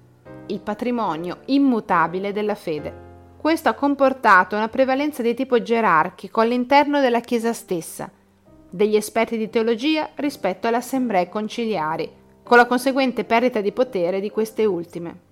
il 0.45 0.59
patrimonio 0.59 1.39
immutabile 1.45 2.31
della 2.31 2.53
fede. 2.53 2.93
Questo 3.37 3.69
ha 3.69 3.73
comportato 3.73 4.55
una 4.55 4.69
prevalenza 4.69 5.23
di 5.23 5.33
tipo 5.33 5.59
gerarchico 5.59 6.41
all'interno 6.41 7.01
della 7.01 7.21
Chiesa 7.21 7.53
stessa, 7.53 8.07
degli 8.69 8.95
esperti 8.95 9.35
di 9.35 9.49
teologia 9.49 10.11
rispetto 10.13 10.67
alle 10.67 10.77
assemblee 10.77 11.27
conciliari, 11.27 12.07
con 12.43 12.57
la 12.57 12.67
conseguente 12.67 13.23
perdita 13.23 13.61
di 13.61 13.71
potere 13.71 14.19
di 14.19 14.29
queste 14.29 14.63
ultime. 14.63 15.24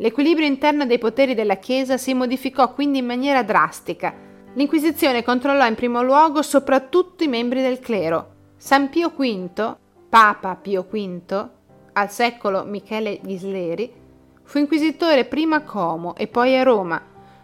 L'equilibrio 0.00 0.46
interno 0.46 0.86
dei 0.86 0.96
poteri 0.96 1.34
della 1.34 1.56
Chiesa 1.58 1.98
si 1.98 2.14
modificò 2.14 2.72
quindi 2.72 2.98
in 2.98 3.04
maniera 3.04 3.42
drastica. 3.42 4.14
L'Inquisizione 4.54 5.22
controllò 5.22 5.66
in 5.66 5.74
primo 5.74 6.02
luogo 6.02 6.40
soprattutto 6.40 7.22
i 7.22 7.28
membri 7.28 7.60
del 7.60 7.80
clero. 7.80 8.28
San 8.56 8.88
Pio 8.88 9.12
V, 9.14 9.76
Papa 10.08 10.56
Pio 10.56 10.86
V, 10.90 11.48
al 11.92 12.10
secolo 12.10 12.64
Michele 12.64 13.20
Ghisleri, 13.22 13.92
fu 14.42 14.56
inquisitore 14.56 15.26
prima 15.26 15.56
a 15.56 15.64
Como 15.64 16.16
e 16.16 16.28
poi 16.28 16.56
a 16.56 16.62
Roma, 16.62 17.00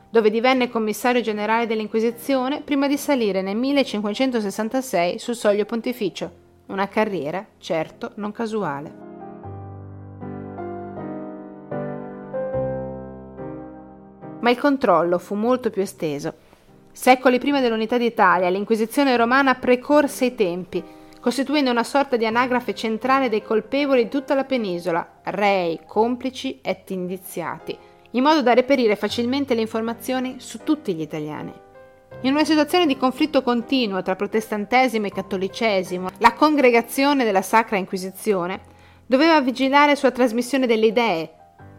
dove 0.09 0.31
divenne 0.31 0.71
commissario 0.71 1.21
generale 1.21 1.67
dell'Inquisizione 1.67 2.63
prima 2.63 2.89
di 2.89 2.97
salire 2.97 3.43
nel 3.43 3.57
1566 3.57 5.19
sul 5.19 5.37
soglio 5.37 5.67
pontificio, 5.67 6.31
una 6.69 6.89
carriera, 6.89 7.45
certo, 7.59 8.13
non 8.15 8.33
casuale. 8.33 9.06
Ma 14.47 14.53
il 14.53 14.59
controllo 14.59 15.19
fu 15.19 15.35
molto 15.35 15.71
più 15.71 15.83
esteso. 15.83 16.33
Secoli 16.93 17.41
prima 17.41 17.61
dell'unità 17.61 17.99
d'Italia, 17.99 18.49
l'Inquisizione 18.49 19.17
romana 19.17 19.57
precorse 19.57 20.27
i 20.27 20.35
tempi, 20.37 20.85
costituendo 21.21 21.73
una 21.73 21.83
sorta 21.83 22.17
di 22.17 22.27
anagrafe 22.27 22.73
centrale 22.73 23.29
dei 23.29 23.43
colpevoli 23.43 24.05
di 24.05 24.09
tutta 24.09 24.37
la 24.37 24.45
penisola, 24.45 25.15
rei, 25.25 25.81
complici 25.85 26.61
et 26.63 26.89
indiziati, 26.91 27.77
in 28.13 28.23
modo 28.23 28.41
da 28.41 28.55
reperire 28.55 28.95
facilmente 28.95 29.53
le 29.57 29.63
informazioni 29.63 30.37
su 30.39 30.61
tutti 30.63 30.95
gli 30.95 31.01
italiani. 31.01 31.53
In 32.21 32.31
una 32.31 32.45
situazione 32.45 32.87
di 32.87 32.97
conflitto 32.97 33.43
continuo 33.43 34.01
tra 34.03 34.15
protestantesimo 34.15 35.07
e 35.07 35.11
cattolicesimo, 35.11 36.11
la 36.19 36.35
congregazione 36.35 37.25
della 37.25 37.43
Sacra 37.43 37.79
Inquisizione 37.79 38.61
doveva 39.07 39.41
vigilare 39.41 39.97
sulla 39.97 40.13
trasmissione 40.13 40.69
delle 40.69 40.87
idee, 40.87 41.36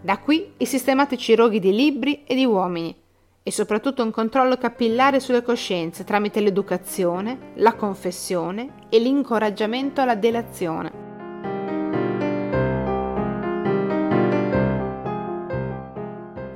da 0.08 0.20
qui 0.20 0.54
i 0.56 0.66
sistematici 0.66 1.36
roghi 1.36 1.60
di 1.60 1.76
libri 1.76 2.24
e 2.24 2.34
di 2.34 2.46
uomini, 2.46 2.96
e 3.44 3.52
soprattutto 3.52 4.04
un 4.04 4.12
controllo 4.12 4.56
capillare 4.56 5.20
sulle 5.20 5.42
coscienze 5.42 6.06
tramite 6.06 6.40
l'educazione, 6.40 7.52
la 7.56 7.74
confessione 7.74 8.86
e 8.88 9.00
l'incoraggiamento 9.00 10.00
alla 10.00 10.16
delazione. 10.16 11.07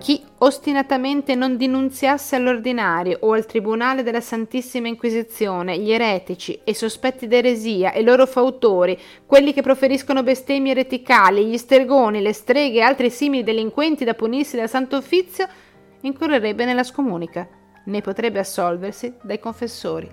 Chi 0.01 0.19
ostinatamente 0.39 1.35
non 1.35 1.57
dinunziasse 1.57 2.35
all'ordinario 2.35 3.19
o 3.21 3.33
al 3.33 3.45
tribunale 3.45 4.01
della 4.01 4.19
Santissima 4.19 4.87
Inquisizione 4.87 5.77
gli 5.77 5.91
eretici 5.91 6.59
e 6.63 6.73
sospetti 6.73 7.27
d'eresia 7.27 7.91
e 7.91 8.01
loro 8.01 8.25
fautori, 8.25 8.97
quelli 9.27 9.53
che 9.53 9.61
proferiscono 9.61 10.23
bestemmie 10.23 10.71
ereticali, 10.71 11.45
gli 11.45 11.55
stergoni, 11.55 12.19
le 12.19 12.33
streghe 12.33 12.79
e 12.79 12.81
altri 12.81 13.11
simili 13.11 13.43
delinquenti 13.43 14.03
da 14.03 14.15
punirsi 14.15 14.55
dal 14.55 14.67
Santo 14.67 14.97
Uffizio, 14.97 15.47
incorrerebbe 16.01 16.65
nella 16.65 16.83
scomunica, 16.83 17.47
né 17.85 18.01
potrebbe 18.01 18.39
assolversi 18.39 19.13
dai 19.21 19.37
confessori. 19.37 20.09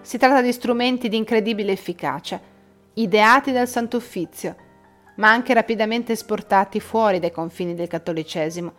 Si 0.00 0.16
tratta 0.16 0.40
di 0.40 0.52
strumenti 0.52 1.10
di 1.10 1.18
incredibile 1.18 1.72
efficacia, 1.72 2.40
ideati 2.94 3.52
dal 3.52 3.68
Santo 3.68 3.98
Uffizio, 3.98 4.68
ma 5.20 5.30
anche 5.30 5.54
rapidamente 5.54 6.12
esportati 6.12 6.80
fuori 6.80 7.18
dai 7.18 7.30
confini 7.30 7.74
del 7.74 7.88
cattolicesimo. 7.88 8.72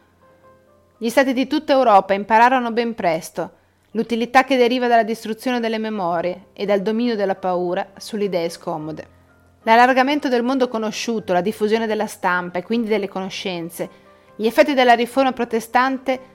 Gli 0.97 1.09
stati 1.09 1.33
di 1.33 1.47
tutta 1.47 1.73
Europa 1.73 2.13
impararono 2.13 2.71
ben 2.71 2.95
presto 2.95 3.59
l'utilità 3.91 4.43
che 4.43 4.57
deriva 4.57 4.87
dalla 4.87 5.03
distruzione 5.03 5.59
delle 5.59 5.77
memorie 5.77 6.47
e 6.53 6.65
dal 6.65 6.81
dominio 6.81 7.15
della 7.15 7.35
paura 7.35 7.91
sulle 7.97 8.25
idee 8.25 8.49
scomode. 8.49 9.19
L'allargamento 9.63 10.29
del 10.29 10.41
mondo 10.41 10.67
conosciuto, 10.67 11.31
la 11.31 11.41
diffusione 11.41 11.85
della 11.85 12.07
stampa 12.07 12.57
e 12.57 12.63
quindi 12.63 12.87
delle 12.87 13.07
conoscenze, 13.07 13.89
gli 14.35 14.47
effetti 14.47 14.73
della 14.73 14.93
riforma 14.93 15.33
protestante 15.33 16.29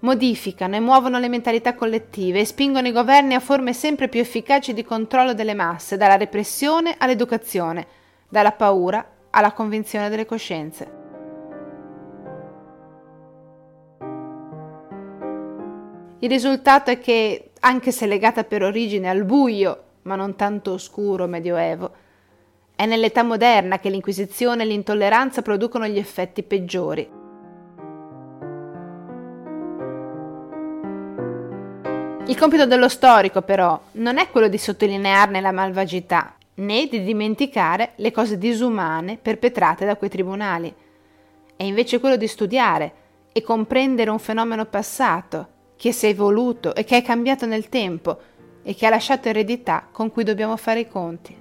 modificano 0.00 0.76
e 0.76 0.80
muovono 0.80 1.18
le 1.18 1.28
mentalità 1.28 1.74
collettive 1.74 2.40
e 2.40 2.44
spingono 2.44 2.88
i 2.88 2.92
governi 2.92 3.32
a 3.34 3.40
forme 3.40 3.72
sempre 3.72 4.08
più 4.08 4.20
efficaci 4.20 4.74
di 4.74 4.84
controllo 4.84 5.32
delle 5.32 5.54
masse, 5.54 5.96
dalla 5.96 6.16
repressione 6.16 6.96
all'educazione, 6.98 7.86
dalla 8.28 8.52
paura 8.52 9.18
alla 9.30 9.52
convinzione 9.52 10.08
delle 10.08 10.26
coscienze. 10.26 10.98
Il 16.22 16.28
risultato 16.28 16.90
è 16.90 16.98
che, 16.98 17.52
anche 17.60 17.92
se 17.92 18.06
legata 18.06 18.44
per 18.44 18.62
origine 18.62 19.08
al 19.08 19.24
buio, 19.24 19.82
ma 20.02 20.16
non 20.16 20.36
tanto 20.36 20.72
oscuro 20.72 21.26
medioevo, 21.26 21.92
è 22.74 22.84
nell'età 22.86 23.22
moderna 23.22 23.78
che 23.78 23.88
l'Inquisizione 23.88 24.62
e 24.62 24.66
l'intolleranza 24.66 25.42
producono 25.42 25.86
gli 25.86 25.98
effetti 25.98 26.42
peggiori. 26.42 27.18
Il 32.26 32.38
compito 32.38 32.66
dello 32.66 32.88
storico, 32.88 33.42
però, 33.42 33.80
non 33.92 34.18
è 34.18 34.30
quello 34.30 34.48
di 34.48 34.58
sottolinearne 34.58 35.40
la 35.40 35.52
malvagità, 35.52 36.34
né 36.60 36.86
di 36.88 37.02
dimenticare 37.02 37.92
le 37.96 38.10
cose 38.10 38.38
disumane 38.38 39.18
perpetrate 39.20 39.84
da 39.84 39.96
quei 39.96 40.10
tribunali. 40.10 40.74
È 41.56 41.62
invece 41.62 42.00
quello 42.00 42.16
di 42.16 42.26
studiare 42.26 42.92
e 43.32 43.42
comprendere 43.42 44.10
un 44.10 44.18
fenomeno 44.18 44.64
passato 44.66 45.48
che 45.76 45.92
si 45.92 46.06
è 46.06 46.10
evoluto 46.10 46.74
e 46.74 46.84
che 46.84 46.98
è 46.98 47.02
cambiato 47.02 47.46
nel 47.46 47.68
tempo 47.68 48.18
e 48.62 48.74
che 48.74 48.86
ha 48.86 48.90
lasciato 48.90 49.28
eredità 49.28 49.88
con 49.90 50.10
cui 50.10 50.24
dobbiamo 50.24 50.56
fare 50.56 50.80
i 50.80 50.88
conti. 50.88 51.38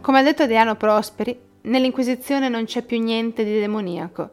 Come 0.00 0.18
ha 0.18 0.22
detto 0.22 0.42
Adriano 0.42 0.74
Prosperi, 0.74 1.38
nell'Inquisizione 1.62 2.48
non 2.48 2.64
c'è 2.64 2.82
più 2.82 3.00
niente 3.00 3.44
di 3.44 3.60
demoniaco. 3.60 4.30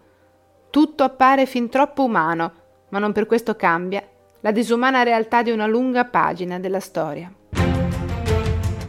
Tutto 0.71 1.03
appare 1.03 1.45
fin 1.45 1.69
troppo 1.69 2.03
umano, 2.03 2.53
ma 2.89 2.97
non 2.97 3.11
per 3.11 3.27
questo 3.27 3.55
cambia 3.55 4.03
la 4.41 4.51
disumana 4.51 5.03
realtà 5.03 5.43
di 5.43 5.51
una 5.51 5.67
lunga 5.67 6.05
pagina 6.05 6.57
della 6.59 6.79
storia. 6.79 7.31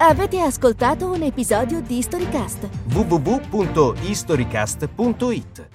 Avete 0.03 0.41
ascoltato 0.41 1.11
un 1.11 1.21
episodio 1.23 1.81
di 1.81 2.01
Storycast? 2.01 2.69
www.historycast.it 2.93 5.69